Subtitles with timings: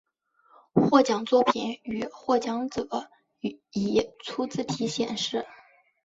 [0.73, 3.11] 获奖作品与获奖者
[3.69, 5.45] 以粗体字显示。